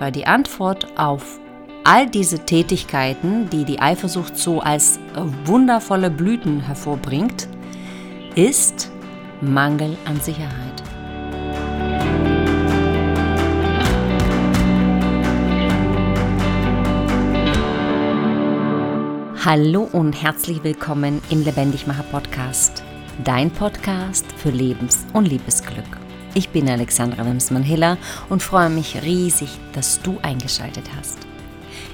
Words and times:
Weil 0.00 0.12
die 0.12 0.26
Antwort 0.26 0.98
auf 0.98 1.38
all 1.84 2.08
diese 2.08 2.38
Tätigkeiten, 2.46 3.50
die 3.50 3.66
die 3.66 3.80
Eifersucht 3.80 4.34
so 4.34 4.60
als 4.60 4.98
wundervolle 5.44 6.10
Blüten 6.10 6.60
hervorbringt, 6.60 7.48
ist 8.34 8.90
Mangel 9.42 9.98
an 10.06 10.18
Sicherheit. 10.18 10.82
Hallo 19.44 19.86
und 19.92 20.14
herzlich 20.14 20.64
willkommen 20.64 21.20
im 21.28 21.44
Lebendigmacher 21.44 22.04
Podcast, 22.04 22.82
dein 23.22 23.50
Podcast 23.50 24.24
für 24.32 24.50
Lebens- 24.50 25.04
und 25.12 25.28
Liebesglück. 25.28 26.09
Ich 26.32 26.50
bin 26.50 26.68
Alexandra 26.68 27.26
Wimsmann-Hiller 27.26 27.98
und 28.28 28.40
freue 28.40 28.70
mich 28.70 29.02
riesig, 29.02 29.50
dass 29.72 30.00
du 30.00 30.18
eingeschaltet 30.22 30.84
hast. 30.96 31.18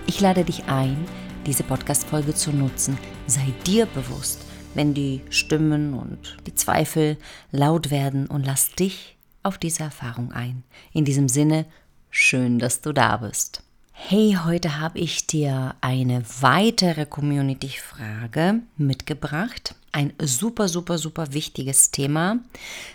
Ich 0.06 0.20
lade 0.20 0.44
dich 0.44 0.64
ein, 0.66 1.06
diese 1.46 1.62
Podcast-Folge 1.62 2.34
zu 2.34 2.52
nutzen. 2.52 2.98
Sei 3.26 3.54
dir 3.66 3.86
bewusst, 3.86 4.44
wenn 4.74 4.92
die 4.92 5.22
Stimmen 5.30 5.94
und 5.94 6.36
die 6.46 6.54
Zweifel 6.54 7.16
laut 7.50 7.90
werden 7.90 8.26
und 8.26 8.44
lass 8.44 8.72
dich 8.72 9.16
auf 9.42 9.56
diese 9.56 9.84
Erfahrung 9.84 10.32
ein. 10.32 10.64
In 10.92 11.06
diesem 11.06 11.30
Sinne, 11.30 11.64
schön, 12.10 12.58
dass 12.58 12.82
du 12.82 12.92
da 12.92 13.16
bist. 13.16 13.62
Hey, 13.92 14.36
heute 14.44 14.78
habe 14.78 14.98
ich 14.98 15.26
dir 15.26 15.76
eine 15.80 16.22
weitere 16.40 17.06
Community-Frage 17.06 18.60
mitgebracht. 18.76 19.74
Ein 19.92 20.12
super, 20.20 20.68
super, 20.68 20.98
super 20.98 21.32
wichtiges 21.32 21.90
Thema, 21.90 22.40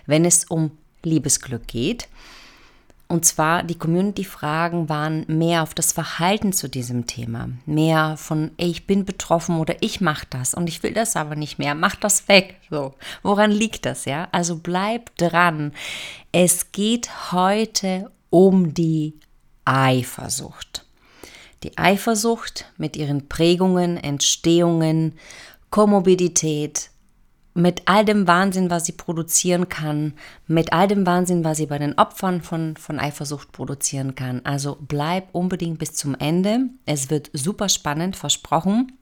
wenn 0.06 0.24
es 0.24 0.46
um 0.46 0.78
Liebesglück 1.04 1.68
geht. 1.68 2.08
Und 3.12 3.26
zwar 3.26 3.64
die 3.64 3.78
Community-Fragen 3.78 4.88
waren 4.88 5.26
mehr 5.28 5.64
auf 5.64 5.74
das 5.74 5.92
Verhalten 5.92 6.54
zu 6.54 6.70
diesem 6.70 7.08
Thema. 7.08 7.50
Mehr 7.66 8.16
von, 8.16 8.52
ey, 8.56 8.70
ich 8.70 8.88
bin 8.88 9.04
betroffen 9.04 9.58
oder 9.58 9.76
ich 9.82 10.00
mache 10.00 10.26
das 10.30 10.54
und 10.54 10.70
ich 10.70 10.82
will 10.82 10.94
das 10.94 11.18
aber 11.18 11.36
nicht 11.36 11.60
mehr. 11.60 11.76
Mach 11.76 11.96
das 11.98 12.30
weg. 12.30 12.56
So. 12.70 12.94
Woran 13.22 13.52
liegt 13.52 13.86
das, 13.86 14.06
ja? 14.06 14.30
Also 14.32 14.56
bleib 14.56 15.14
dran. 15.18 15.74
Es 16.32 16.72
geht 16.72 17.34
heute 17.34 18.10
um 18.30 18.74
die 18.74 19.16
Eifersucht. 19.66 20.86
Die 21.64 21.78
Eifersucht 21.78 22.72
mit 22.78 22.96
ihren 22.96 23.28
Prägungen, 23.28 23.98
Entstehungen, 23.98 25.20
Komorbidität, 25.70 26.91
mit 27.54 27.84
all 27.86 28.06
dem 28.06 28.28
Wahnsinn, 28.28 28.70
was 28.70 28.86
sie 28.86 28.94
produzieren 28.94 29.68
kann, 29.68 30.14
mit 30.48 30.72
all 30.72 30.88
dem 30.88 31.06
Wahnsinn, 31.06 31.44
was 31.44 31.58
sie 31.58 31.66
bei 31.66 31.78
den 31.78 31.98
Opfern 31.98 32.42
von, 32.42 32.78
von 32.78 33.00
Eifersucht 33.00 33.52
produzieren 33.52 34.16
kann. 34.16 34.42
Also 34.46 34.78
bleib 34.80 35.28
unbedingt 35.34 35.80
bis 35.80 35.94
zum 35.94 36.16
Ende. 36.16 36.70
Es 36.86 37.10
wird 37.10 37.30
super 37.34 37.68
spannend, 37.70 38.16
versprochen. 38.16 38.98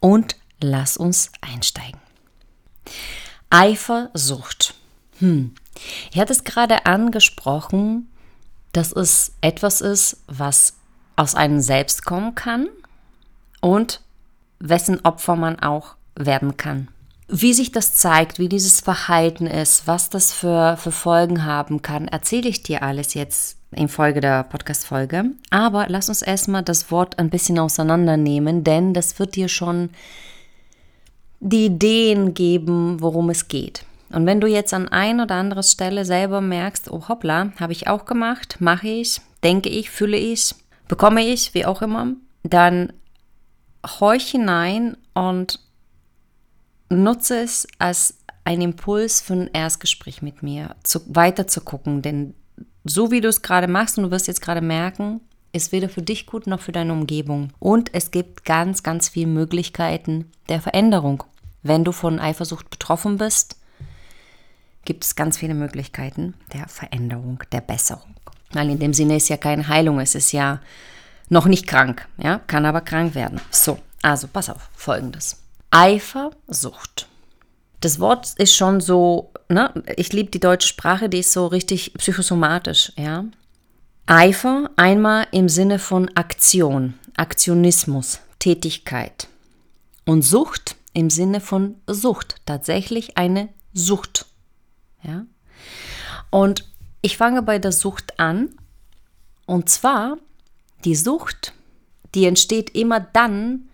Und 0.00 0.36
lass 0.60 0.96
uns 0.96 1.32
einsteigen. 1.40 1.98
Eifersucht. 3.48 4.74
Hm. 5.18 5.54
Ich 6.12 6.20
hatte 6.20 6.32
es 6.32 6.44
gerade 6.44 6.86
angesprochen, 6.86 8.10
dass 8.72 8.92
es 8.92 9.32
etwas 9.40 9.80
ist, 9.80 10.22
was 10.26 10.74
aus 11.16 11.34
einem 11.34 11.60
selbst 11.60 12.04
kommen 12.04 12.34
kann 12.34 12.68
und 13.60 14.02
wessen 14.58 15.04
Opfer 15.04 15.36
man 15.36 15.60
auch 15.60 15.94
werden 16.16 16.56
kann. 16.56 16.88
Wie 17.26 17.54
sich 17.54 17.72
das 17.72 17.94
zeigt, 17.94 18.38
wie 18.38 18.48
dieses 18.48 18.80
Verhalten 18.80 19.46
ist, 19.46 19.86
was 19.86 20.10
das 20.10 20.32
für, 20.32 20.76
für 20.76 20.92
Folgen 20.92 21.44
haben 21.44 21.80
kann, 21.80 22.06
erzähle 22.06 22.48
ich 22.48 22.62
dir 22.62 22.82
alles 22.82 23.14
jetzt 23.14 23.56
in 23.70 23.88
Folge 23.88 24.20
der 24.20 24.44
Podcast-Folge. 24.44 25.24
Aber 25.50 25.86
lass 25.88 26.10
uns 26.10 26.20
erstmal 26.20 26.62
das 26.62 26.90
Wort 26.90 27.18
ein 27.18 27.30
bisschen 27.30 27.58
auseinandernehmen, 27.58 28.62
denn 28.62 28.92
das 28.92 29.18
wird 29.18 29.36
dir 29.36 29.48
schon 29.48 29.90
die 31.40 31.66
Ideen 31.66 32.34
geben, 32.34 33.00
worum 33.00 33.30
es 33.30 33.48
geht. 33.48 33.84
Und 34.10 34.26
wenn 34.26 34.40
du 34.40 34.46
jetzt 34.46 34.74
an 34.74 34.88
ein 34.88 35.20
oder 35.20 35.34
anderer 35.36 35.62
Stelle 35.62 36.04
selber 36.04 36.40
merkst, 36.40 36.90
oh 36.90 37.08
hoppla, 37.08 37.52
habe 37.58 37.72
ich 37.72 37.88
auch 37.88 38.04
gemacht, 38.04 38.56
mache 38.60 38.88
ich, 38.88 39.20
denke 39.42 39.70
ich, 39.70 39.90
fühle 39.90 40.16
ich, 40.16 40.54
bekomme 40.88 41.24
ich, 41.24 41.54
wie 41.54 41.66
auch 41.66 41.82
immer, 41.82 42.08
dann 42.42 42.92
horch 44.00 44.30
hinein 44.30 44.96
und 45.14 45.58
nutze 47.02 47.40
es 47.40 47.66
als 47.78 48.18
ein 48.44 48.60
Impuls 48.60 49.20
für 49.20 49.34
ein 49.34 49.50
Erstgespräch 49.52 50.22
mit 50.22 50.42
mir, 50.42 50.76
zu, 50.82 51.00
weiter 51.06 51.46
zu 51.46 51.62
gucken. 51.62 52.02
Denn 52.02 52.34
so 52.84 53.10
wie 53.10 53.20
du 53.20 53.28
es 53.28 53.42
gerade 53.42 53.68
machst 53.68 53.96
und 53.96 54.04
du 54.04 54.10
wirst 54.10 54.26
jetzt 54.26 54.42
gerade 54.42 54.60
merken, 54.60 55.20
ist 55.52 55.72
weder 55.72 55.88
für 55.88 56.02
dich 56.02 56.26
gut 56.26 56.46
noch 56.46 56.60
für 56.60 56.72
deine 56.72 56.92
Umgebung. 56.92 57.52
Und 57.58 57.94
es 57.94 58.10
gibt 58.10 58.44
ganz, 58.44 58.82
ganz 58.82 59.08
viele 59.08 59.28
Möglichkeiten 59.28 60.30
der 60.48 60.60
Veränderung. 60.60 61.24
Wenn 61.62 61.84
du 61.84 61.92
von 61.92 62.18
Eifersucht 62.18 62.68
betroffen 62.68 63.16
bist, 63.16 63.56
gibt 64.84 65.04
es 65.04 65.16
ganz 65.16 65.38
viele 65.38 65.54
Möglichkeiten 65.54 66.34
der 66.52 66.68
Veränderung, 66.68 67.42
der 67.52 67.62
Besserung. 67.62 68.14
Weil 68.52 68.70
in 68.70 68.78
dem 68.78 68.92
Sinne 68.92 69.16
ist 69.16 69.28
ja 69.28 69.36
keine 69.36 69.66
Heilung, 69.68 70.00
es 70.00 70.14
ist 70.14 70.32
ja 70.32 70.60
noch 71.30 71.46
nicht 71.46 71.66
krank, 71.66 72.06
ja, 72.18 72.40
kann 72.46 72.66
aber 72.66 72.82
krank 72.82 73.14
werden. 73.14 73.40
So, 73.50 73.78
also 74.02 74.28
pass 74.28 74.50
auf, 74.50 74.68
folgendes. 74.74 75.43
Eifersucht. 75.74 77.08
Das 77.80 77.98
Wort 77.98 78.34
ist 78.38 78.54
schon 78.54 78.80
so, 78.80 79.32
ne, 79.48 79.74
ich 79.96 80.12
liebe 80.12 80.30
die 80.30 80.38
deutsche 80.38 80.68
Sprache, 80.68 81.08
die 81.08 81.18
ist 81.18 81.32
so 81.32 81.48
richtig 81.48 81.94
psychosomatisch, 81.94 82.92
ja. 82.96 83.24
Eifer 84.06 84.70
einmal 84.76 85.26
im 85.32 85.48
Sinne 85.48 85.80
von 85.80 86.10
Aktion, 86.14 86.94
Aktionismus, 87.16 88.20
Tätigkeit. 88.38 89.26
Und 90.04 90.22
Sucht 90.22 90.76
im 90.92 91.10
Sinne 91.10 91.40
von 91.40 91.74
Sucht, 91.88 92.36
tatsächlich 92.46 93.16
eine 93.16 93.48
Sucht. 93.72 94.26
Ja? 95.02 95.24
Und 96.30 96.64
ich 97.02 97.16
fange 97.16 97.42
bei 97.42 97.58
der 97.58 97.72
Sucht 97.72 98.20
an. 98.20 98.50
Und 99.46 99.68
zwar, 99.70 100.18
die 100.84 100.94
Sucht, 100.94 101.52
die 102.14 102.26
entsteht 102.26 102.70
immer 102.76 103.00
dann, 103.00 103.70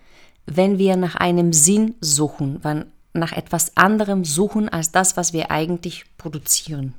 wenn 0.56 0.78
wir 0.78 0.96
nach 0.96 1.14
einem 1.16 1.52
Sinn 1.52 1.94
suchen, 2.00 2.60
nach 3.12 3.32
etwas 3.32 3.76
anderem 3.76 4.24
suchen 4.24 4.68
als 4.68 4.92
das, 4.92 5.16
was 5.16 5.32
wir 5.32 5.50
eigentlich 5.50 6.04
produzieren. 6.18 6.94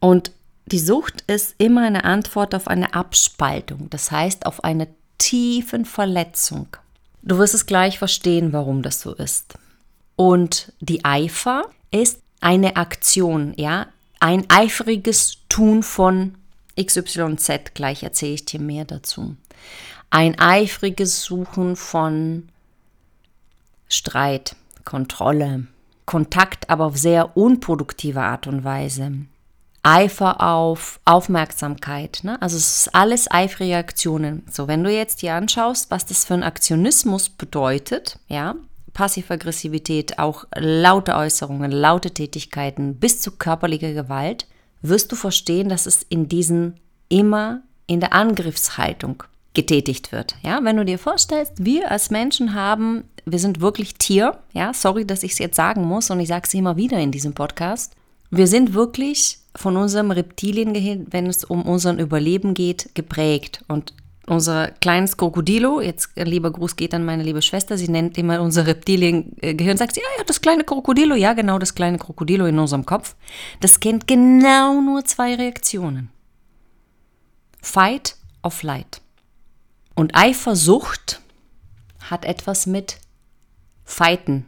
Und 0.00 0.32
die 0.66 0.78
Sucht 0.78 1.22
ist 1.26 1.54
immer 1.58 1.82
eine 1.86 2.04
Antwort 2.04 2.54
auf 2.54 2.68
eine 2.68 2.94
Abspaltung, 2.94 3.90
das 3.90 4.10
heißt 4.10 4.46
auf 4.46 4.64
eine 4.64 4.88
tiefen 5.18 5.84
Verletzung. 5.84 6.68
Du 7.22 7.38
wirst 7.38 7.54
es 7.54 7.66
gleich 7.66 7.98
verstehen, 7.98 8.52
warum 8.52 8.82
das 8.82 9.00
so 9.00 9.14
ist. 9.14 9.54
Und 10.16 10.72
die 10.80 11.04
Eifer 11.04 11.64
ist 11.90 12.20
eine 12.40 12.76
Aktion, 12.76 13.54
ja, 13.56 13.86
ein 14.20 14.44
eifriges 14.48 15.38
Tun 15.48 15.82
von 15.82 16.34
XYZ, 16.80 17.74
gleich 17.74 18.02
erzähle 18.02 18.34
ich 18.34 18.44
dir 18.44 18.60
mehr 18.60 18.84
dazu. 18.84 19.36
Ein 20.10 20.38
eifriges 20.38 21.22
Suchen 21.22 21.76
von 21.76 22.48
Streit, 23.90 24.56
Kontrolle, 24.84 25.66
Kontakt, 26.06 26.70
aber 26.70 26.86
auf 26.86 26.96
sehr 26.96 27.36
unproduktive 27.36 28.22
Art 28.22 28.46
und 28.46 28.64
Weise. 28.64 29.12
Eifer 29.82 30.40
auf 30.42 31.00
Aufmerksamkeit. 31.04 32.20
Ne? 32.22 32.40
Also 32.40 32.56
es 32.56 32.86
ist 32.86 32.94
alles 32.94 33.30
eifrige 33.30 33.76
Aktionen. 33.76 34.44
So, 34.50 34.68
wenn 34.68 34.84
du 34.84 34.92
jetzt 34.92 35.22
dir 35.22 35.34
anschaust, 35.34 35.90
was 35.90 36.06
das 36.06 36.24
für 36.24 36.34
ein 36.34 36.42
Aktionismus 36.42 37.28
bedeutet, 37.28 38.18
ja, 38.28 38.56
Passiv-Aggressivität, 38.92 40.18
auch 40.18 40.44
laute 40.54 41.14
Äußerungen, 41.14 41.70
laute 41.70 42.10
Tätigkeiten 42.10 42.96
bis 42.96 43.20
zu 43.22 43.32
körperlicher 43.32 43.92
Gewalt, 43.92 44.46
wirst 44.82 45.12
du 45.12 45.16
verstehen, 45.16 45.68
dass 45.68 45.86
es 45.86 46.02
in 46.02 46.28
diesen 46.28 46.78
immer 47.08 47.62
in 47.86 48.00
der 48.00 48.12
Angriffshaltung 48.12 49.24
getätigt 49.54 50.12
wird. 50.12 50.36
Ja, 50.42 50.60
wenn 50.62 50.76
du 50.76 50.84
dir 50.84 50.98
vorstellst, 50.98 51.64
wir 51.64 51.90
als 51.90 52.10
Menschen 52.10 52.54
haben, 52.54 53.04
wir 53.24 53.38
sind 53.38 53.60
wirklich 53.60 53.94
Tier. 53.94 54.38
Ja, 54.52 54.72
sorry, 54.74 55.04
dass 55.04 55.22
ich 55.22 55.32
es 55.32 55.38
jetzt 55.38 55.56
sagen 55.56 55.82
muss 55.82 56.10
und 56.10 56.20
ich 56.20 56.28
sage 56.28 56.44
es 56.46 56.54
immer 56.54 56.76
wieder 56.76 56.98
in 56.98 57.12
diesem 57.12 57.32
Podcast. 57.32 57.94
Wir 58.30 58.46
sind 58.46 58.74
wirklich 58.74 59.38
von 59.56 59.76
unserem 59.76 60.10
Reptiliengehirn, 60.10 61.08
wenn 61.10 61.26
es 61.26 61.44
um 61.44 61.62
unseren 61.62 61.98
Überleben 61.98 62.54
geht, 62.54 62.90
geprägt. 62.94 63.64
Und 63.66 63.92
unser 64.26 64.68
kleines 64.68 65.16
Krokodilo, 65.16 65.80
jetzt 65.80 66.10
lieber 66.14 66.52
Gruß 66.52 66.76
geht 66.76 66.94
an 66.94 67.04
meine 67.04 67.24
liebe 67.24 67.42
Schwester, 67.42 67.76
sie 67.76 67.88
nennt 67.88 68.16
immer 68.16 68.40
unser 68.40 68.66
Reptiliengehirn, 68.66 69.76
sagt 69.76 69.94
sie, 69.94 70.00
ja, 70.00 70.06
ja, 70.18 70.24
das 70.24 70.40
kleine 70.40 70.62
Krokodilo, 70.62 71.16
ja, 71.16 71.32
genau, 71.32 71.58
das 71.58 71.74
kleine 71.74 71.98
Krokodilo 71.98 72.46
in 72.46 72.58
unserem 72.58 72.86
Kopf, 72.86 73.16
das 73.58 73.80
kennt 73.80 74.06
genau 74.06 74.80
nur 74.80 75.04
zwei 75.04 75.34
Reaktionen. 75.34 76.10
Fight 77.60 78.16
or 78.44 78.52
flight. 78.52 79.00
Und 79.96 80.14
Eifersucht 80.14 81.20
hat 82.08 82.24
etwas 82.24 82.66
mit 82.66 82.98
Fighten, 83.90 84.46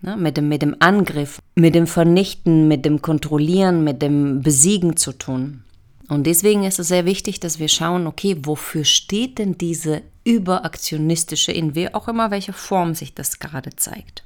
ne, 0.00 0.16
mit, 0.16 0.36
dem, 0.36 0.48
mit 0.48 0.62
dem 0.62 0.76
Angriff, 0.80 1.40
mit 1.54 1.74
dem 1.74 1.86
Vernichten, 1.86 2.68
mit 2.68 2.84
dem 2.84 3.02
Kontrollieren, 3.02 3.84
mit 3.84 4.02
dem 4.02 4.42
Besiegen 4.42 4.96
zu 4.96 5.12
tun. 5.12 5.62
Und 6.08 6.26
deswegen 6.26 6.64
ist 6.64 6.78
es 6.78 6.88
sehr 6.88 7.04
wichtig, 7.04 7.40
dass 7.40 7.58
wir 7.58 7.68
schauen, 7.68 8.06
okay, 8.06 8.36
wofür 8.42 8.84
steht 8.84 9.38
denn 9.38 9.58
diese 9.58 10.02
überaktionistische, 10.24 11.52
in 11.52 11.74
wie 11.74 11.92
auch 11.92 12.06
immer 12.06 12.30
welcher 12.30 12.52
Form 12.52 12.94
sich 12.94 13.14
das 13.14 13.38
gerade 13.40 13.74
zeigt. 13.74 14.22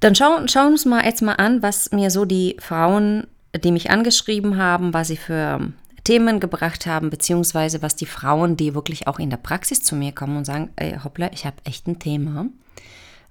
Dann 0.00 0.14
schauen, 0.14 0.48
schauen 0.48 0.68
wir 0.68 0.72
uns 0.72 0.84
mal 0.86 1.04
jetzt 1.04 1.22
mal 1.22 1.34
an, 1.34 1.62
was 1.62 1.92
mir 1.92 2.10
so 2.10 2.24
die 2.24 2.56
Frauen, 2.58 3.26
die 3.62 3.72
mich 3.72 3.90
angeschrieben 3.90 4.56
haben, 4.56 4.94
was 4.94 5.08
sie 5.08 5.16
für 5.16 5.60
Themen 6.04 6.40
gebracht 6.40 6.86
haben, 6.86 7.10
beziehungsweise 7.10 7.82
was 7.82 7.94
die 7.94 8.06
Frauen, 8.06 8.56
die 8.56 8.74
wirklich 8.74 9.06
auch 9.06 9.18
in 9.18 9.30
der 9.30 9.36
Praxis 9.36 9.82
zu 9.82 9.94
mir 9.94 10.12
kommen 10.12 10.38
und 10.38 10.44
sagen, 10.46 10.70
ey, 10.76 10.98
hoppla, 11.04 11.30
ich 11.32 11.44
habe 11.44 11.56
echt 11.64 11.86
ein 11.86 11.98
Thema, 11.98 12.46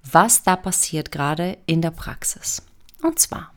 was 0.09 0.43
da 0.43 0.55
passiert 0.55 1.11
gerade 1.11 1.57
in 1.65 1.81
der 1.81 1.91
Praxis. 1.91 2.63
Und 3.01 3.19
zwar, 3.19 3.51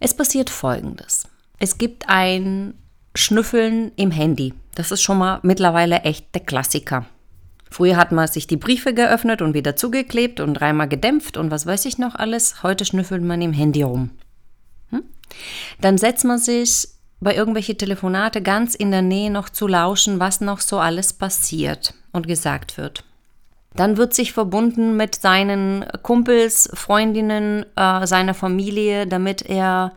es 0.00 0.14
passiert 0.14 0.50
Folgendes. 0.50 1.28
Es 1.58 1.78
gibt 1.78 2.08
ein 2.08 2.74
Schnüffeln 3.14 3.92
im 3.96 4.10
Handy. 4.10 4.52
Das 4.74 4.92
ist 4.92 5.02
schon 5.02 5.18
mal 5.18 5.40
mittlerweile 5.42 6.00
echt 6.00 6.34
der 6.34 6.42
Klassiker. 6.42 7.06
Früher 7.70 7.96
hat 7.96 8.12
man 8.12 8.28
sich 8.28 8.46
die 8.46 8.56
Briefe 8.56 8.94
geöffnet 8.94 9.42
und 9.42 9.54
wieder 9.54 9.74
zugeklebt 9.74 10.40
und 10.40 10.54
dreimal 10.54 10.88
gedämpft 10.88 11.36
und 11.36 11.50
was 11.50 11.66
weiß 11.66 11.86
ich 11.86 11.98
noch 11.98 12.14
alles. 12.14 12.62
Heute 12.62 12.84
schnüffelt 12.84 13.22
man 13.22 13.42
im 13.42 13.52
Handy 13.52 13.82
rum. 13.82 14.10
Hm? 14.90 15.02
Dann 15.80 15.98
setzt 15.98 16.24
man 16.24 16.38
sich 16.38 16.88
bei 17.20 17.34
irgendwelche 17.34 17.76
Telefonate 17.76 18.42
ganz 18.42 18.74
in 18.74 18.90
der 18.90 19.02
Nähe 19.02 19.30
noch 19.30 19.48
zu 19.48 19.66
lauschen, 19.66 20.20
was 20.20 20.40
noch 20.40 20.60
so 20.60 20.78
alles 20.78 21.14
passiert 21.14 21.94
und 22.12 22.26
gesagt 22.26 22.76
wird. 22.76 23.04
Dann 23.76 23.96
wird 23.96 24.14
sich 24.14 24.32
verbunden 24.32 24.96
mit 24.96 25.14
seinen 25.14 25.84
Kumpels, 26.02 26.70
Freundinnen, 26.72 27.66
äh, 27.76 28.06
seiner 28.06 28.34
Familie, 28.34 29.06
damit 29.06 29.42
er 29.42 29.92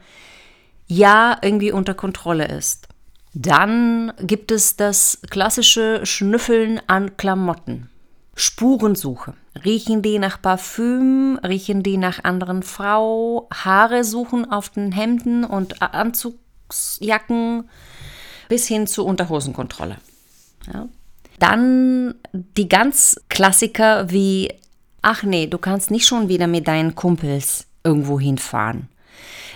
ja 0.88 1.38
irgendwie 1.42 1.72
unter 1.72 1.94
Kontrolle 1.94 2.48
ist. 2.48 2.88
Dann 3.34 4.12
gibt 4.20 4.52
es 4.52 4.76
das 4.76 5.20
klassische 5.30 6.06
Schnüffeln 6.06 6.81
an 6.88 7.16
Klamotten. 7.16 7.90
Spurensuche. 8.36 9.34
Riechen 9.64 10.02
die 10.02 10.18
nach 10.18 10.42
Parfüm? 10.42 11.40
Riechen 11.44 11.84
die 11.84 11.98
nach 11.98 12.24
anderen 12.24 12.64
Frau? 12.64 13.48
Haare 13.54 14.04
suchen 14.04 14.50
auf 14.50 14.70
den 14.70 14.92
Hemden 14.92 15.44
und 15.44 15.82
Anzugsjacken 15.82 17.70
bis 18.48 18.66
hin 18.68 18.88
zu 18.88 19.06
Unterhosenkontrolle. 19.06 19.98
Ja. 20.74 20.88
Dann 21.39 22.15
die 22.33 22.69
ganz 22.69 23.19
Klassiker 23.30 24.12
wie, 24.12 24.53
ach 25.01 25.24
nee, 25.24 25.47
du 25.47 25.57
kannst 25.57 25.91
nicht 25.91 26.06
schon 26.06 26.30
wieder 26.30 26.47
mit 26.47 26.68
deinen 26.68 26.95
Kumpels 26.95 27.65
irgendwo 27.83 28.19
hinfahren. 28.19 28.89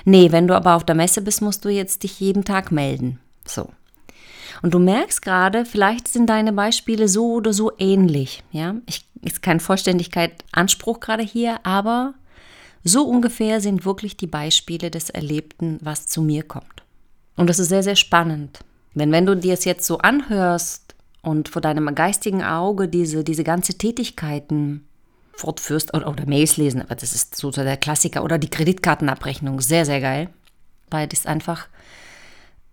Nee, 0.06 0.32
wenn 0.32 0.48
du 0.48 0.56
aber 0.56 0.76
auf 0.76 0.86
der 0.86 0.96
Messe 0.96 1.22
bist, 1.22 1.42
musst 1.42 1.64
du 1.66 1.70
jetzt 1.70 2.04
dich 2.04 2.20
jeden 2.20 2.44
Tag 2.44 2.72
melden. 2.72 3.20
So. 3.46 3.70
Und 4.62 4.74
du 4.74 4.80
merkst 4.80 5.22
gerade, 5.22 5.66
vielleicht 5.66 6.08
sind 6.08 6.28
deine 6.28 6.54
Beispiele 6.54 7.08
so 7.08 7.34
oder 7.34 7.54
so 7.54 7.72
ähnlich. 7.78 8.44
Ja, 8.52 8.76
ich, 8.86 9.06
ist 9.22 9.42
kein 9.42 9.60
Vollständigkeit 9.60 10.44
Anspruch 10.52 11.00
gerade 11.00 11.24
hier, 11.24 11.66
aber 11.66 12.14
so 12.84 13.06
ungefähr 13.06 13.62
sind 13.62 13.86
wirklich 13.86 14.18
die 14.18 14.28
Beispiele 14.28 14.92
des 14.92 15.10
Erlebten, 15.10 15.80
was 15.82 16.08
zu 16.08 16.22
mir 16.22 16.44
kommt. 16.44 16.84
Und 17.36 17.50
das 17.50 17.60
ist 17.60 17.70
sehr, 17.70 17.84
sehr 17.84 17.96
spannend. 17.96 18.60
Denn 18.94 19.12
wenn 19.12 19.26
du 19.26 19.36
dir 19.36 19.54
es 19.54 19.66
jetzt 19.66 19.88
so 19.88 19.98
anhörst 19.98 20.83
und 21.24 21.50
vor 21.50 21.62
deinem 21.62 21.96
geistigen 21.96 22.44
Auge 22.44 22.88
diese, 22.88 23.24
diese 23.24 23.44
ganze 23.44 23.76
Tätigkeiten 23.76 24.88
fortführst 25.36 25.96
oder, 25.96 26.08
oder 26.08 26.28
Mails 26.28 26.58
lesen, 26.58 26.82
aber 26.82 26.94
das 26.94 27.16
ist 27.16 27.36
so 27.36 27.50
der 27.50 27.78
Klassiker, 27.78 28.24
oder 28.24 28.38
die 28.38 28.50
Kreditkartenabrechnung, 28.50 29.62
sehr, 29.62 29.86
sehr 29.86 30.00
geil, 30.00 30.30
weil 30.92 31.08
das 31.08 31.26
einfach 31.26 31.68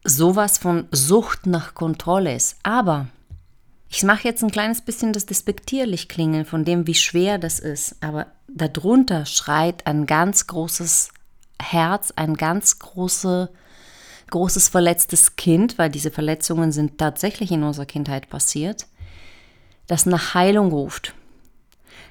sowas 0.04 0.58
von 0.58 0.86
Sucht 0.90 1.46
nach 1.46 1.74
Kontrolle 1.74 2.34
ist. 2.34 2.56
Aber 2.62 3.08
ich 3.88 4.02
mache 4.02 4.24
jetzt 4.24 4.42
ein 4.42 4.50
kleines 4.50 4.82
bisschen 4.82 5.12
das 5.12 5.26
despektierlich 5.26 6.08
klingen 6.08 6.44
von 6.44 6.64
dem, 6.64 6.86
wie 6.86 6.94
schwer 6.94 7.38
das 7.38 7.58
ist. 7.58 7.96
Aber 8.00 8.26
darunter 8.48 9.26
schreit 9.26 9.86
ein 9.86 10.06
ganz 10.06 10.46
großes 10.46 11.10
Herz, 11.60 12.12
ein 12.16 12.34
ganz 12.34 12.78
große, 12.78 13.50
großes 14.30 14.68
verletztes 14.68 15.36
Kind, 15.36 15.78
weil 15.78 15.90
diese 15.90 16.10
Verletzungen 16.10 16.72
sind 16.72 16.98
tatsächlich 16.98 17.50
in 17.50 17.62
unserer 17.62 17.86
Kindheit 17.86 18.28
passiert, 18.28 18.86
das 19.86 20.06
nach 20.06 20.34
Heilung 20.34 20.70
ruft. 20.70 21.14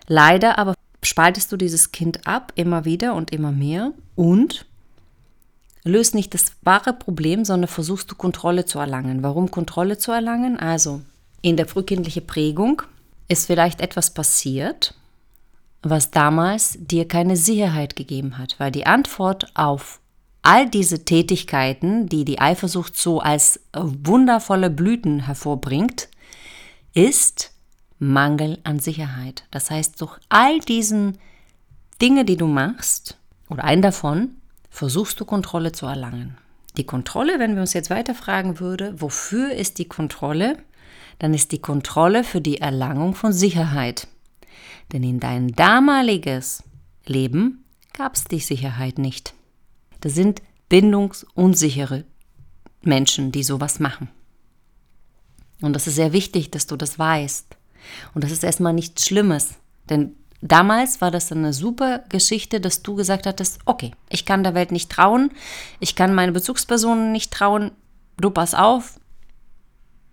Leider 0.07 0.57
aber 0.57 0.73
spaltest 1.03 1.51
du 1.51 1.57
dieses 1.57 1.91
Kind 1.91 2.27
ab, 2.27 2.51
immer 2.55 2.85
wieder 2.85 3.15
und 3.15 3.31
immer 3.31 3.51
mehr 3.51 3.93
und 4.15 4.65
löst 5.83 6.15
nicht 6.15 6.33
das 6.33 6.53
wahre 6.61 6.93
Problem, 6.93 7.45
sondern 7.45 7.67
versuchst 7.67 8.11
du 8.11 8.15
Kontrolle 8.15 8.65
zu 8.65 8.79
erlangen. 8.79 9.23
Warum 9.23 9.51
Kontrolle 9.51 9.97
zu 9.97 10.11
erlangen? 10.11 10.59
Also 10.59 11.01
in 11.41 11.57
der 11.57 11.67
frühkindlichen 11.67 12.27
Prägung 12.27 12.81
ist 13.27 13.45
vielleicht 13.45 13.81
etwas 13.81 14.13
passiert, 14.13 14.95
was 15.81 16.11
damals 16.11 16.77
dir 16.79 17.07
keine 17.07 17.37
Sicherheit 17.37 17.95
gegeben 17.95 18.37
hat, 18.37 18.59
weil 18.59 18.71
die 18.71 18.85
Antwort 18.85 19.51
auf 19.55 20.01
all 20.49 20.67
diese 20.67 21.05
Tätigkeiten, 21.05 22.07
die 22.07 22.25
die 22.25 22.39
Eifersucht 22.39 22.97
so 22.97 23.19
als 23.19 23.59
wundervolle 23.71 24.71
Blüten 24.71 25.27
hervorbringt, 25.27 26.09
ist 26.95 27.51
Mangel 27.99 28.57
an 28.63 28.79
Sicherheit. 28.79 29.43
Das 29.51 29.69
heißt, 29.69 30.01
durch 30.01 30.17
all 30.27 30.57
diesen 30.57 31.19
Dinge, 32.01 32.25
die 32.25 32.35
du 32.35 32.47
machst, 32.47 33.15
oder 33.47 33.63
einen 33.63 33.83
davon, 33.83 34.37
versuchst 34.71 35.19
du 35.19 35.25
Kontrolle 35.25 35.71
zu 35.71 35.85
erlangen. 35.85 36.35
Die 36.77 36.85
Kontrolle, 36.85 37.37
wenn 37.37 37.53
wir 37.53 37.61
uns 37.61 37.73
jetzt 37.73 37.91
weiter 37.91 38.15
fragen 38.15 38.59
würde, 38.59 38.99
wofür 38.99 39.51
ist 39.51 39.77
die 39.77 39.87
Kontrolle? 39.87 40.57
Dann 41.19 41.35
ist 41.35 41.51
die 41.51 41.61
Kontrolle 41.61 42.23
für 42.23 42.41
die 42.41 42.59
Erlangung 42.59 43.13
von 43.13 43.33
Sicherheit. 43.33 44.07
Denn 44.93 45.03
in 45.03 45.19
dein 45.19 45.49
damaliges 45.49 46.63
Leben 47.05 47.65
gab 47.93 48.15
es 48.15 48.23
die 48.23 48.39
Sicherheit 48.39 48.97
nicht. 48.97 49.35
Das 50.01 50.13
sind 50.15 50.41
bindungsunsichere 50.69 52.05
Menschen, 52.81 53.31
die 53.31 53.43
sowas 53.43 53.79
machen. 53.79 54.09
Und 55.61 55.73
das 55.73 55.87
ist 55.87 55.95
sehr 55.95 56.13
wichtig, 56.13 56.51
dass 56.51 56.67
du 56.67 56.77
das 56.77 56.97
weißt. 56.97 57.57
Und 58.13 58.23
das 58.23 58.31
ist 58.31 58.43
erstmal 58.43 58.73
nichts 58.73 59.05
Schlimmes, 59.05 59.55
denn 59.89 60.15
Damals 60.41 61.01
war 61.01 61.11
das 61.11 61.31
eine 61.31 61.51
super 61.51 62.03
Geschichte, 62.07 62.61
dass 62.61 62.81
du 62.81 62.95
gesagt 62.95 63.25
hattest, 63.25 63.59
okay, 63.65 63.91
ich 64.09 64.25
kann 64.25 64.43
der 64.43 64.53
Welt 64.53 64.71
nicht 64.71 64.89
trauen, 64.89 65.31
ich 65.81 65.95
kann 65.95 66.15
meine 66.15 66.31
Bezugspersonen 66.31 67.11
nicht 67.11 67.31
trauen, 67.31 67.71
du 68.17 68.29
pass 68.29 68.53
auf, 68.53 68.99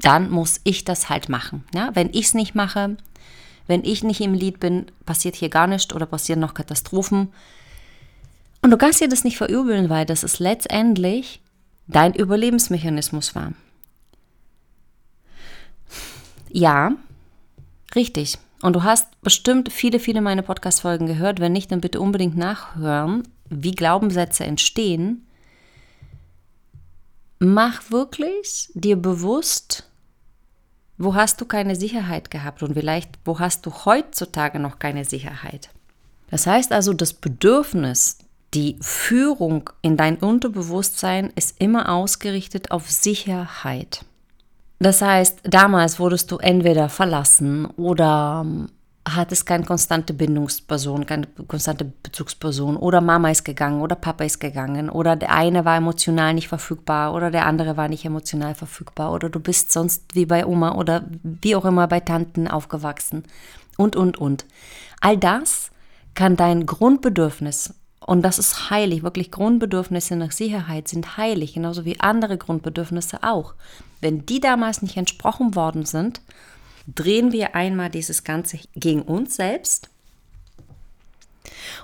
dann 0.01 0.31
muss 0.31 0.61
ich 0.65 0.85
das 0.85 1.09
halt 1.09 1.29
machen. 1.29 1.65
Ja? 1.75 1.91
Wenn 1.95 2.09
ich 2.11 2.27
es 2.27 2.35
nicht 2.35 2.57
mache, 2.57 2.97
wenn 3.69 3.85
ich 3.85 4.03
nicht 4.03 4.21
im 4.21 4.35
Lied 4.35 4.59
bin, 4.59 4.87
passiert 5.05 5.37
hier 5.37 5.49
gar 5.49 5.69
nichts 5.69 5.95
oder 5.95 6.07
passieren 6.07 6.41
noch 6.41 6.55
Katastrophen. 6.55 7.33
Und 8.67 8.73
du 8.73 8.79
kannst 8.79 9.01
dir 9.01 9.09
das 9.09 9.23
nicht 9.23 9.37
verübeln, 9.37 9.91
weil 9.91 10.05
das 10.05 10.25
ist 10.25 10.41
letztendlich 10.41 11.41
dein 11.87 12.15
Überlebensmechanismus 12.15 13.37
war. 13.37 13.53
Ja, 16.51 16.97
richtig. 17.95 18.39
Und 18.63 18.73
du 18.73 18.83
hast 18.83 19.21
bestimmt 19.21 19.71
viele, 19.71 20.01
viele 20.01 20.21
meine 20.21 20.43
Podcast-Folgen 20.43 21.07
gehört. 21.07 21.39
Wenn 21.39 21.53
nicht, 21.53 21.71
dann 21.71 21.81
bitte 21.81 22.01
unbedingt 22.01 22.37
nachhören, 22.37 23.23
wie 23.49 23.71
Glaubenssätze 23.71 24.43
entstehen. 24.43 25.25
Mach 27.39 27.93
wirklich 27.93 28.69
dir 28.75 28.97
bewusst, 28.97 29.89
wo 30.99 31.15
hast 31.15 31.41
du 31.41 31.45
keine 31.45 31.77
Sicherheit 31.77 32.33
gehabt 32.33 32.65
und 32.65 32.75
vielleicht, 32.75 33.11
wo 33.25 33.39
hast 33.39 33.65
du 33.65 33.73
heutzutage 33.85 34.59
noch 34.59 34.81
keine 34.81 35.05
Sicherheit. 35.05 35.71
Das 36.33 36.49
heißt 36.49 36.73
also, 36.73 36.95
das 36.95 37.13
Bedürfnis, 37.13 38.19
die 38.57 38.79
Führung 38.81 39.69
in 39.83 39.99
dein 39.99 40.17
Unterbewusstsein 40.17 41.31
ist 41.37 41.61
immer 41.61 41.93
ausgerichtet 41.93 42.71
auf 42.71 42.91
Sicherheit. 42.91 44.07
Das 44.79 45.03
heißt, 45.03 45.41
damals 45.45 45.99
wurdest 46.01 46.31
du 46.31 46.39
entweder 46.39 46.89
verlassen 46.89 47.67
oder 47.67 48.45
ähm, 48.47 48.71
hattest 49.07 49.45
keine 49.45 49.65
konstante 49.65 50.15
Bindungsperson, 50.15 51.05
keine 51.05 51.27
konstante 51.47 51.85
Bezugsperson 51.85 52.79
oder 52.79 53.03
Mama 53.03 53.31
ist 53.31 53.45
gegangen 53.45 53.83
oder 53.83 53.95
Papa 53.95 54.25
ist 54.25 54.41
gegangen 54.41 54.89
oder 54.89 55.17
der 55.17 55.35
eine 55.35 55.67
war 55.67 55.77
emotional 55.77 56.33
nicht 56.33 56.49
verfügbar 56.49 57.13
oder 57.13 57.31
der 57.31 57.45
andere 57.45 57.77
war 57.77 57.89
nicht 57.89 58.07
emotional 58.07 58.55
verfügbar 58.55 59.13
oder 59.13 59.29
du 59.29 59.39
bist 59.39 59.71
sonst 59.71 60.15
wie 60.15 60.25
bei 60.25 60.47
Oma 60.47 60.77
oder 60.77 61.05
wie 61.23 61.57
auch 61.57 61.67
immer 61.67 61.89
bei 61.89 62.01
Tanten 62.01 62.49
aufgewachsen 62.49 63.25
und, 63.77 63.97
und, 63.97 64.17
und. 64.17 64.47
All 65.03 65.19
das 65.19 65.71
kann 66.15 66.37
dein 66.37 66.65
Grundbedürfnis 66.65 67.75
und 68.07 68.23
das 68.23 68.39
ist 68.39 68.71
heilig, 68.71 69.03
wirklich 69.03 69.33
Grundbedürfnisse 69.33 70.15
nach 70.15 70.31
Sicherheit 70.31 70.87
sind 70.87 71.17
heilig, 71.17 71.55
genauso 71.55 71.85
wie 71.85 71.99
andere 71.99 72.39
Grundbedürfnisse 72.39 73.25
auch. 73.25 73.55
Wenn 74.01 74.25
die 74.25 74.39
damals 74.39 74.81
nicht 74.81 74.97
entsprochen 74.97 75.57
worden 75.57 75.85
sind, 75.85 76.21
drehen 76.87 77.33
wir 77.33 77.57
einmal 77.57 77.91
dieses 77.91 78.23
Ganze 78.23 78.61
gegen 78.77 79.03
uns 79.03 79.35
selbst. 79.35 79.91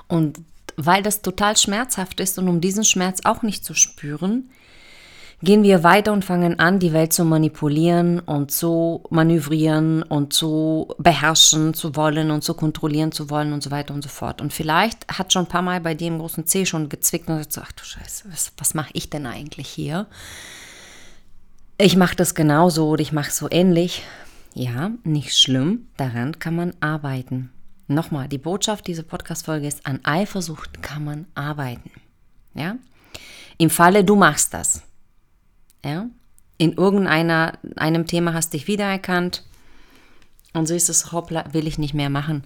Und 0.07 0.38
weil 0.76 1.02
das 1.02 1.23
total 1.23 1.57
schmerzhaft 1.57 2.21
ist 2.21 2.38
und 2.38 2.49
um 2.49 2.61
diesen 2.61 2.85
Schmerz 2.85 3.21
auch 3.25 3.43
nicht 3.43 3.64
zu 3.64 3.75
spüren, 3.75 4.49
gehen 5.42 5.64
wir 5.64 5.82
weiter 5.82 6.12
und 6.12 6.25
fangen 6.25 6.58
an, 6.61 6.78
die 6.78 6.92
Welt 6.92 7.12
zu 7.12 7.25
manipulieren 7.25 8.20
und 8.20 8.52
zu 8.52 9.02
manövrieren 9.11 10.02
und 10.02 10.32
zu 10.32 10.94
beherrschen 10.99 11.75
zu 11.75 11.96
wollen 11.96 12.30
und 12.30 12.42
zu 12.42 12.54
kontrollieren 12.54 13.12
zu 13.12 13.28
wollen 13.28 13.52
und 13.52 13.62
so 13.62 13.70
weiter 13.70 13.92
und 13.92 14.02
so 14.02 14.08
fort. 14.08 14.40
Und 14.40 14.52
vielleicht 14.52 15.06
hat 15.08 15.32
schon 15.32 15.44
ein 15.44 15.49
paar 15.49 15.62
Mal 15.62 15.80
bei 15.80 15.94
dir 15.94 16.08
im 16.08 16.18
großen 16.18 16.46
C 16.46 16.64
schon 16.64 16.88
gezwickt 16.88 17.28
und 17.28 17.38
gesagt, 17.38 17.66
ach 17.68 17.72
du 17.72 17.84
Scheiße, 17.84 18.25
was, 18.30 18.52
was 18.56 18.75
mache 18.75 18.90
ich 18.92 19.11
denn 19.11 19.26
eigentlich 19.26 19.68
hier? 19.68 20.06
Ich 21.76 21.96
mache 21.96 22.14
das 22.14 22.34
genauso 22.34 22.88
oder 22.88 23.02
ich 23.02 23.12
mache 23.12 23.30
es 23.30 23.37
so 23.37 23.49
ähnlich. 23.50 24.04
Ja, 24.54 24.92
nicht 25.02 25.37
schlimm, 25.37 25.88
daran 25.96 26.38
kann 26.38 26.54
man 26.54 26.75
arbeiten. 26.80 27.50
Nochmal, 27.88 28.28
die 28.28 28.38
Botschaft 28.38 28.87
dieser 28.87 29.02
Podcast-Folge 29.02 29.66
ist, 29.66 29.87
an 29.87 30.00
Eifersucht 30.04 30.82
kann 30.82 31.04
man 31.04 31.26
arbeiten. 31.34 31.90
Ja? 32.54 32.76
Im 33.58 33.70
Falle, 33.70 34.04
du 34.04 34.14
machst 34.14 34.54
das. 34.54 34.82
Ja? 35.85 36.07
In 36.59 36.73
irgendeiner 36.75 37.59
einem 37.77 38.07
Thema 38.07 38.35
hast 38.35 38.53
dich 38.53 38.67
wiedererkannt 38.67 39.43
und 40.55 40.67
so 40.67 40.75
ist 40.75 40.89
es, 40.89 41.12
hoppla, 41.12 41.45
will 41.53 41.67
ich 41.67 41.79
nicht 41.79 41.95
mehr 41.95 42.11
machen. 42.11 42.45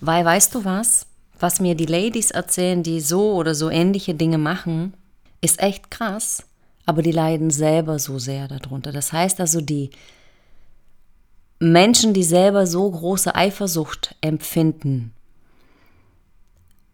Weil, 0.00 0.24
weißt 0.24 0.54
du 0.54 0.64
was? 0.64 1.06
Was 1.38 1.60
mir 1.60 1.74
die 1.74 1.86
Ladies 1.86 2.30
erzählen, 2.30 2.82
die 2.82 3.00
so 3.00 3.34
oder 3.34 3.54
so 3.54 3.70
ähnliche 3.70 4.14
Dinge 4.14 4.38
machen, 4.38 4.94
ist 5.40 5.60
echt 5.60 5.90
krass, 5.90 6.44
aber 6.86 7.02
die 7.02 7.12
leiden 7.12 7.50
selber 7.50 7.98
so 7.98 8.18
sehr 8.18 8.48
darunter. 8.48 8.90
Das 8.90 9.12
heißt 9.12 9.40
also, 9.40 9.60
die 9.60 9.90
Menschen, 11.58 12.14
die 12.14 12.22
selber 12.22 12.66
so 12.66 12.90
große 12.90 13.34
Eifersucht 13.34 14.16
empfinden, 14.20 15.12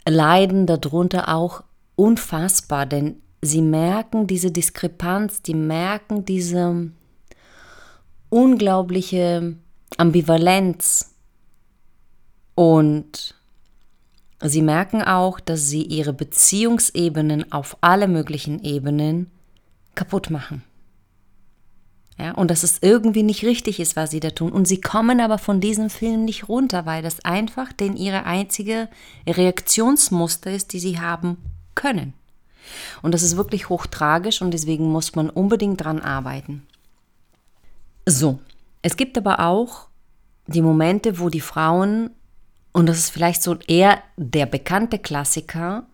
leiden 0.07 0.67
darunter 0.67 1.29
auch 1.29 1.63
unfassbar, 1.95 2.87
denn 2.87 3.23
sie 3.43 3.61
merken 3.61 4.29
diese 4.29 4.53
Diskrepanz, 4.53 5.43
die 5.43 5.55
merken 5.55 6.25
diese 6.25 6.91
unglaubliche 8.31 9.57
Ambivalenz 9.99 11.15
und 12.55 13.35
sie 14.41 14.63
merken 14.63 15.03
auch, 15.03 15.41
dass 15.41 15.69
sie 15.69 15.83
ihre 15.83 16.13
Beziehungsebenen 16.13 17.53
auf 17.53 17.77
alle 17.81 18.09
möglichen 18.09 18.63
Ebenen 18.63 19.31
kaputt 19.95 20.31
machen. 20.31 20.63
Ja, 22.19 22.33
und 22.33 22.51
dass 22.51 22.63
es 22.63 22.79
irgendwie 22.83 23.23
nicht 23.23 23.43
richtig 23.43 23.81
ist, 23.81 23.97
was 23.97 24.11
sie 24.11 24.21
da 24.21 24.31
tun. 24.31 24.53
Und 24.53 24.69
sie 24.69 24.81
kommen 24.81 25.19
aber 25.21 25.39
von 25.39 25.61
diesem 25.61 25.91
Film 25.91 26.25
nicht 26.25 26.49
runter, 26.49 26.87
weil 26.87 27.03
das 27.03 27.25
einfach 27.25 27.73
denn 27.73 27.97
ihre 27.97 28.25
einzige 28.25 28.89
Reaktionsmuster 29.27 30.53
ist, 30.53 30.73
die 30.73 30.79
sie 30.79 31.01
haben 31.01 31.39
können. 31.75 32.13
Und 33.03 33.13
das 33.13 33.23
ist 33.23 33.37
wirklich 33.37 33.69
hochtragisch 33.69 34.43
und 34.43 34.53
deswegen 34.53 34.91
muss 34.91 35.15
man 35.15 35.31
unbedingt 35.31 35.83
dran 35.83 36.01
arbeiten. 36.01 36.67
So, 38.07 38.41
es 38.83 38.97
gibt 38.97 39.17
aber 39.17 39.41
auch 39.41 39.87
die 40.47 40.63
Momente, 40.63 41.19
wo 41.19 41.29
die 41.29 41.41
Frauen, 41.41 42.11
und 42.73 42.87
das 42.87 42.99
ist 42.99 43.11
vielleicht 43.11 43.43
so 43.43 43.57
eher 43.67 44.03
der 44.17 44.47
bekannte 44.47 44.99
Klassiker, 44.99 45.85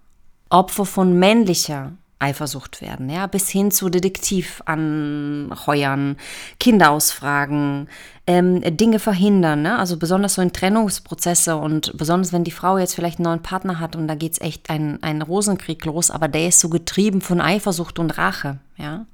Opfer 0.50 0.86
von 0.86 1.18
männlicher 1.18 1.92
Eifersucht 2.20 2.82
werden, 2.82 3.08
ja, 3.08 3.26
bis 3.26 3.48
hin 3.48 3.70
zu 3.70 3.88
Detektiv 3.88 4.60
anheuern, 4.66 6.16
Kinder 6.58 6.90
ausfragen, 6.90 7.88
ähm, 8.26 8.60
Dinge 8.76 8.98
verhindern, 8.98 9.62
ne? 9.62 9.78
also 9.78 9.96
besonders 9.96 10.34
so 10.34 10.42
in 10.42 10.52
Trennungsprozesse 10.52 11.56
und 11.56 11.96
besonders 11.96 12.32
wenn 12.32 12.44
die 12.44 12.50
Frau 12.50 12.76
jetzt 12.76 12.94
vielleicht 12.94 13.18
einen 13.18 13.24
neuen 13.24 13.42
Partner 13.42 13.78
hat 13.78 13.94
und 13.94 14.08
da 14.08 14.16
geht 14.16 14.32
es 14.32 14.40
echt 14.40 14.68
ein, 14.68 15.02
ein 15.02 15.22
Rosenkrieg 15.22 15.84
los, 15.84 16.10
aber 16.10 16.28
der 16.28 16.48
ist 16.48 16.60
so 16.60 16.68
getrieben 16.68 17.20
von 17.20 17.40
Eifersucht 17.40 17.98
und 17.98 18.18
Rache, 18.18 18.58
ja. 18.76 19.06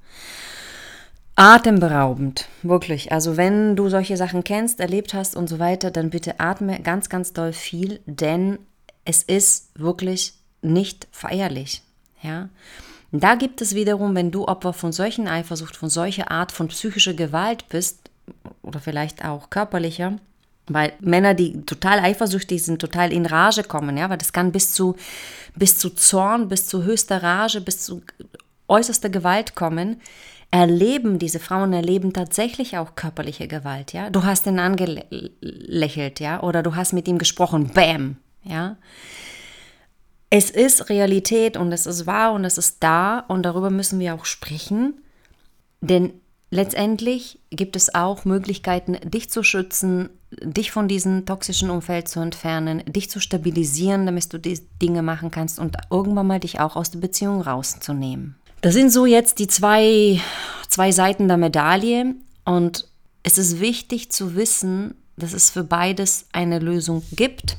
Atemberaubend, 1.37 2.47
wirklich. 2.63 3.11
Also 3.11 3.35
wenn 3.35 3.75
du 3.75 3.89
solche 3.89 4.15
Sachen 4.15 4.43
kennst, 4.43 4.79
erlebt 4.79 5.13
hast 5.13 5.35
und 5.35 5.49
so 5.49 5.59
weiter, 5.59 5.91
dann 5.91 6.09
bitte 6.09 6.39
atme 6.39 6.79
ganz, 6.79 7.09
ganz 7.09 7.33
doll 7.33 7.51
viel, 7.51 7.99
denn 8.05 8.57
es 9.03 9.21
ist 9.21 9.69
wirklich 9.75 10.33
nicht 10.61 11.07
feierlich, 11.11 11.83
ja. 12.21 12.49
Da 13.19 13.35
gibt 13.35 13.61
es 13.61 13.75
wiederum, 13.75 14.15
wenn 14.15 14.31
du 14.31 14.45
Opfer 14.45 14.73
von 14.73 14.91
solchen 14.91 15.27
Eifersucht, 15.27 15.75
von 15.75 15.89
solcher 15.89 16.31
Art 16.31 16.51
von 16.51 16.67
psychischer 16.67 17.13
Gewalt 17.13 17.67
bist, 17.69 18.09
oder 18.63 18.79
vielleicht 18.79 19.23
auch 19.23 19.49
körperlicher, 19.49 20.13
weil 20.67 20.93
Männer, 20.99 21.33
die 21.33 21.61
total 21.65 21.99
eifersüchtig 21.99 22.63
sind, 22.63 22.79
total 22.79 23.13
in 23.13 23.25
Rage 23.25 23.63
kommen, 23.63 23.97
ja, 23.97 24.09
weil 24.09 24.17
das 24.17 24.33
kann 24.33 24.51
bis 24.51 24.73
zu, 24.73 24.95
bis 25.55 25.77
zu 25.77 25.91
Zorn, 25.91 26.47
bis 26.47 26.67
zu 26.67 26.83
höchster 26.83 27.21
Rage, 27.21 27.61
bis 27.61 27.85
zu 27.85 28.01
äußerster 28.67 29.09
Gewalt 29.09 29.55
kommen, 29.55 30.01
erleben, 30.49 31.19
diese 31.19 31.39
Frauen 31.39 31.73
erleben 31.73 32.13
tatsächlich 32.13 32.77
auch 32.77 32.95
körperliche 32.95 33.47
Gewalt, 33.47 33.93
ja. 33.93 34.09
Du 34.09 34.23
hast 34.23 34.47
ihn 34.47 34.59
angelächelt, 34.59 36.19
ja, 36.19 36.41
oder 36.41 36.63
du 36.63 36.75
hast 36.75 36.93
mit 36.93 37.07
ihm 37.07 37.17
gesprochen, 37.17 37.71
bam, 37.73 38.17
ja. 38.43 38.77
Es 40.37 40.49
ist 40.49 40.89
Realität 40.89 41.55
und 41.55 41.71
es 41.71 41.85
ist 41.85 42.07
wahr 42.07 42.33
und 42.33 42.43
es 42.43 42.57
ist 42.57 42.83
da 42.83 43.19
und 43.19 43.43
darüber 43.43 43.69
müssen 43.69 44.01
wir 44.01 44.13
auch 44.13 44.25
sprechen, 44.25 44.95
denn 45.79 46.11
letztendlich 46.51 47.39
gibt 47.51 47.77
es 47.77 47.95
auch 47.95 48.25
Möglichkeiten, 48.25 48.97
dich 49.09 49.29
zu 49.29 49.43
schützen, 49.43 50.09
dich 50.31 50.71
von 50.71 50.89
diesem 50.89 51.25
toxischen 51.25 51.69
Umfeld 51.69 52.09
zu 52.09 52.19
entfernen, 52.19 52.83
dich 52.85 53.09
zu 53.09 53.21
stabilisieren, 53.21 54.05
damit 54.05 54.33
du 54.33 54.37
die 54.37 54.59
Dinge 54.81 55.03
machen 55.03 55.31
kannst 55.31 55.57
und 55.57 55.77
irgendwann 55.89 56.27
mal 56.27 56.41
dich 56.41 56.59
auch 56.59 56.75
aus 56.75 56.91
der 56.91 56.99
Beziehung 56.99 57.39
rauszunehmen. 57.39 58.35
Das 58.59 58.73
sind 58.73 58.91
so 58.91 59.05
jetzt 59.05 59.39
die 59.39 59.47
zwei, 59.47 60.19
zwei 60.67 60.91
Seiten 60.91 61.29
der 61.29 61.37
Medaille 61.37 62.13
und 62.43 62.89
es 63.23 63.37
ist 63.37 63.61
wichtig 63.61 64.11
zu 64.11 64.35
wissen, 64.35 64.95
dass 65.15 65.31
es 65.31 65.49
für 65.49 65.63
beides 65.63 66.27
eine 66.33 66.59
Lösung 66.59 67.03
gibt. 67.13 67.55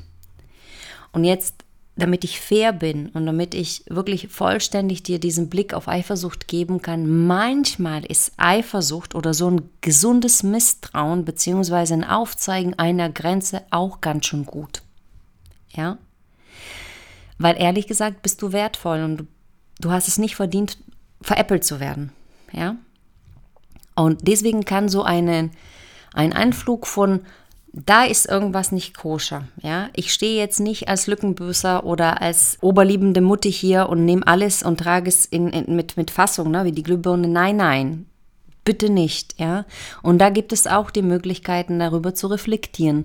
Und 1.13 1.25
jetzt 1.25 1.65
damit 1.97 2.25
ich 2.25 2.41
fair 2.41 2.73
bin 2.73 3.09
und 3.09 3.25
damit 3.25 3.55
ich 3.55 3.83
wirklich 3.89 4.29
vollständig 4.29 5.03
dir 5.03 5.19
diesen 5.19 5.49
Blick 5.49 5.73
auf 5.73 5.89
Eifersucht 5.89 6.47
geben 6.47 6.83
kann, 6.83 7.27
manchmal 7.27 8.05
ist 8.05 8.33
Eifersucht 8.37 9.15
oder 9.15 9.33
so 9.33 9.51
ein 9.51 9.71
gesundes 9.81 10.43
Misstrauen 10.43 11.25
beziehungsweise 11.25 11.95
ein 11.95 12.05
Aufzeigen 12.05 12.79
einer 12.79 13.09
Grenze 13.09 13.63
auch 13.71 14.03
ganz 14.03 14.27
schön 14.27 14.45
gut. 14.45 14.83
Ja? 15.71 15.97
Weil 17.39 17.57
ehrlich 17.59 17.87
gesagt 17.87 18.23
bist 18.23 18.43
du 18.43 18.53
wertvoll 18.53 19.03
und 19.03 19.27
du, 19.81 19.91
hast 19.91 20.07
es 20.07 20.19
nicht 20.19 20.37
verdient, 20.37 20.77
veräppelt 21.23 21.65
zu 21.65 21.81
werden. 21.81 22.13
Ja? 22.53 22.77
Und 23.95 24.29
deswegen 24.29 24.67
kann 24.67 24.91
so 24.91 25.03
eine, 25.03 25.51
ein 26.13 26.35
Einflug 26.35 26.87
von 26.87 27.23
da 27.85 28.05
ist 28.05 28.27
irgendwas 28.27 28.73
nicht 28.73 28.97
koscher. 28.97 29.49
Ja? 29.63 29.91
Ich 29.95 30.13
stehe 30.13 30.39
jetzt 30.39 30.61
nicht 30.61 30.89
als 30.89 31.07
Lückenbüßer 31.07 31.85
oder 31.85 32.23
als 32.23 32.57
oberliebende 32.63 33.21
Mutti 33.21 33.53
hier 33.53 33.89
und 33.91 34.05
nehme 34.05 34.27
alles 34.27 34.63
und 34.63 34.81
trage 34.81 35.09
es 35.09 35.27
in, 35.27 35.49
in, 35.49 35.77
mit, 35.77 35.97
mit 35.97 36.11
Fassung, 36.11 36.51
ne? 36.51 36.65
wie 36.65 36.73
die 36.73 36.83
Glühbirne. 36.83 37.29
Nein, 37.29 37.57
nein, 37.57 38.07
bitte 38.65 38.89
nicht. 38.89 39.39
Ja? 39.39 39.67
Und 40.03 40.19
da 40.19 40.31
gibt 40.31 40.55
es 40.55 40.67
auch 40.67 40.91
die 40.91 41.03
Möglichkeiten, 41.03 41.79
darüber 41.79 42.15
zu 42.15 42.29
reflektieren. 42.29 43.05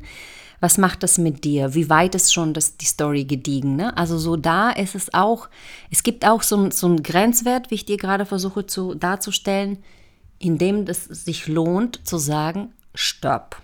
Was 0.62 0.78
macht 0.78 1.04
das 1.04 1.18
mit 1.18 1.44
dir? 1.44 1.74
Wie 1.74 1.90
weit 1.90 2.16
ist 2.16 2.34
schon 2.34 2.54
das, 2.54 2.78
die 2.78 2.86
Story 2.86 3.26
gediegen? 3.26 3.76
Ne? 3.76 3.98
Also 3.98 4.18
so 4.18 4.38
da 4.38 4.70
ist 4.70 4.96
es 4.96 5.14
auch, 5.14 5.50
es 5.90 6.04
gibt 6.04 6.26
auch 6.26 6.44
so, 6.44 6.70
so 6.72 6.88
einen 6.88 7.04
Grenzwert, 7.04 7.72
wie 7.72 7.76
ich 7.76 7.86
dir 7.86 7.98
gerade 7.98 8.26
versuche 8.26 8.68
zu, 8.68 8.94
darzustellen, 8.94 9.80
in 10.40 10.58
dem 10.58 10.88
es 10.88 11.06
sich 11.06 11.48
lohnt 11.48 12.08
zu 12.08 12.18
sagen, 12.18 12.74
stopp 12.96 13.62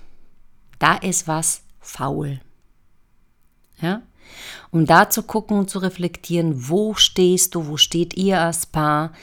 da 0.79 0.96
ist 0.96 1.27
was 1.27 1.62
faul. 1.79 2.39
Ja? 3.81 4.01
Um 4.72 4.86
da 4.86 5.10
zu 5.10 5.24
gucken 5.24 5.57
und 5.57 5.69
zu 5.69 5.79
reflektieren, 5.79 6.69
wo 6.69 6.93
stehst 6.93 7.55
du, 7.55 7.67
wo 7.67 7.77
steht 7.77 8.15
ihr 8.15 8.41
als 8.41 8.65
Paar 8.65 9.13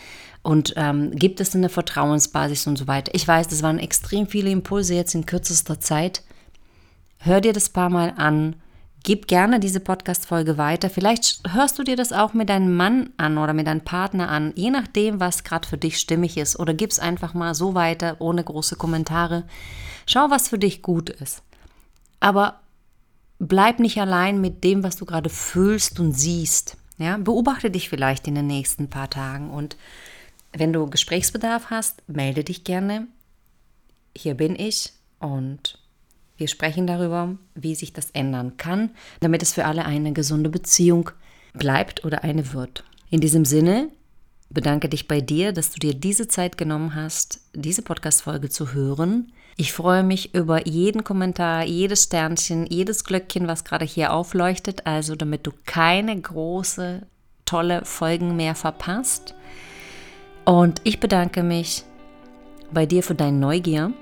und 0.42 0.75
ähm, 0.76 1.11
gibt 1.14 1.40
es 1.40 1.54
eine 1.54 1.68
Vertrauensbasis 1.68 2.66
und 2.66 2.76
so 2.76 2.87
weiter. 2.87 3.12
Ich 3.14 3.26
weiß, 3.26 3.49
das 3.49 3.62
waren 3.62 3.78
extrem 3.78 4.26
viele 4.26 4.50
Impulse 4.50 4.94
jetzt 4.94 5.14
in 5.14 5.26
kürzester 5.26 5.80
Zeit. 5.80 6.23
Hör 7.18 7.40
dir 7.40 7.52
das 7.52 7.70
paar 7.70 7.88
Mal 7.88 8.14
an. 8.16 8.56
Gib 9.04 9.28
gerne 9.28 9.61
diese 9.61 9.80
Podcast-Folge 9.80 10.56
weiter. 10.56 10.88
Vielleicht 10.88 11.42
hörst 11.52 11.78
du 11.78 11.82
dir 11.82 11.94
das 11.94 12.11
auch 12.11 12.32
mit 12.32 12.49
deinem 12.49 12.75
Mann 12.75 13.11
an 13.18 13.37
oder 13.37 13.52
mit 13.52 13.66
deinem 13.66 13.82
Partner 13.82 14.30
an, 14.30 14.54
je 14.56 14.70
nachdem, 14.70 15.20
was 15.20 15.44
gerade 15.44 15.68
für 15.68 15.76
dich 15.76 15.99
stimmig 15.99 16.38
ist. 16.38 16.58
Oder 16.58 16.73
gib 16.73 16.90
es 16.90 16.99
einfach 16.99 17.34
mal 17.34 17.54
so 17.54 17.75
weiter, 17.75 18.16
ohne 18.18 18.42
große 18.42 18.76
Kommentare. 18.76 19.44
Schau, 20.06 20.30
was 20.30 20.49
für 20.49 20.58
dich 20.58 20.80
gut 20.80 21.11
ist. 21.11 21.42
Aber 22.18 22.61
bleib 23.38 23.78
nicht 23.78 24.00
allein 24.00 24.40
mit 24.40 24.64
dem, 24.64 24.82
was 24.82 24.96
du 24.96 25.04
gerade 25.04 25.28
fühlst 25.28 26.00
und 26.00 26.14
siehst. 26.14 26.78
Ja, 26.96 27.18
beobachte 27.18 27.70
dich 27.70 27.90
vielleicht 27.90 28.26
in 28.26 28.37
den 28.37 28.46
nächsten 28.46 28.88
paar 28.88 29.11
Tagen 29.11 29.50
und 29.50 29.76
wenn 30.52 30.73
du 30.73 30.88
Gesprächsbedarf 30.88 31.68
hast, 31.68 32.02
melde 32.08 32.44
dich 32.44 32.64
gerne. 32.64 33.06
Hier 34.16 34.34
bin 34.34 34.56
ich 34.56 34.92
und 35.18 35.78
wir 36.36 36.48
sprechen 36.48 36.86
darüber, 36.86 37.36
wie 37.54 37.74
sich 37.74 37.92
das 37.92 38.10
ändern 38.10 38.56
kann, 38.56 38.90
damit 39.20 39.42
es 39.42 39.52
für 39.52 39.64
alle 39.64 39.84
eine 39.84 40.12
gesunde 40.12 40.50
Beziehung 40.50 41.10
bleibt 41.52 42.04
oder 42.04 42.24
eine 42.24 42.52
wird. 42.52 42.84
In 43.10 43.20
diesem 43.20 43.44
Sinne 43.44 43.88
bedanke 44.50 44.88
dich 44.88 45.06
bei 45.06 45.20
dir, 45.20 45.52
dass 45.52 45.70
du 45.70 45.78
dir 45.78 45.94
diese 45.94 46.26
Zeit 46.28 46.58
genommen 46.58 46.94
hast, 46.94 47.40
diese 47.54 47.82
Podcast-Folge 47.82 48.48
zu 48.48 48.72
hören. 48.72 49.32
Ich 49.56 49.72
freue 49.72 50.02
mich 50.02 50.34
über 50.34 50.66
jeden 50.66 51.04
Kommentar, 51.04 51.64
jedes 51.64 52.04
Sternchen, 52.04 52.66
jedes 52.66 53.04
Glöckchen, 53.04 53.46
was 53.46 53.64
gerade 53.64 53.84
hier 53.84 54.12
aufleuchtet, 54.12 54.86
also 54.86 55.14
damit 55.14 55.46
du 55.46 55.52
keine 55.64 56.20
große, 56.20 57.06
tolle 57.44 57.84
Folgen 57.84 58.34
mehr 58.34 58.56
verpasst. 58.56 59.34
Und 60.44 60.80
ich 60.84 60.98
bedanke 60.98 61.44
mich 61.44 61.84
bei 62.72 62.86
dir 62.86 63.02
für 63.04 63.14
deine 63.14 63.38
Neugier 63.38 63.92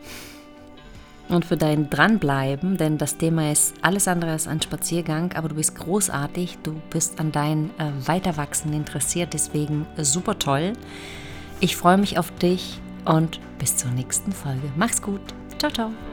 und 1.33 1.45
für 1.45 1.57
dein 1.57 1.91
Dranbleiben, 1.91 2.77
denn 2.77 2.99
das 2.99 3.17
Thema 3.17 3.51
ist 3.51 3.75
alles 3.83 4.09
andere 4.09 4.33
als 4.33 4.47
ein 4.47 4.61
Spaziergang, 4.61 5.33
aber 5.33 5.49
du 5.49 5.55
bist 5.55 5.75
großartig, 5.77 6.59
du 6.63 6.81
bist 6.91 7.19
an 7.21 7.33
dein 7.33 7.71
äh, 7.79 7.91
Weiterwachsen 8.07 8.73
interessiert, 8.73 9.33
deswegen 9.33 9.87
super 9.97 10.39
toll. 10.39 10.75
Ich 11.61 11.77
freue 11.77 11.99
mich 11.99 12.19
auf 12.19 12.31
dich 12.37 12.81
und 13.05 13.41
bis 13.59 13.77
zur 13.77 13.91
nächsten 13.93 14.33
Folge. 14.33 14.71
Mach's 14.77 15.01
gut. 15.01 15.21
Ciao, 15.59 15.71
ciao. 15.71 16.12